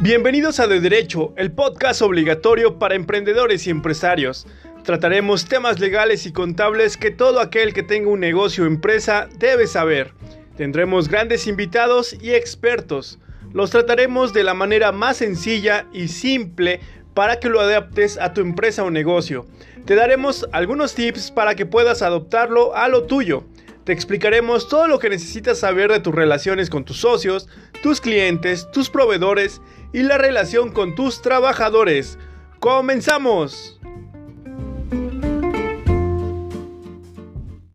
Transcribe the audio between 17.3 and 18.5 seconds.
que lo adaptes a tu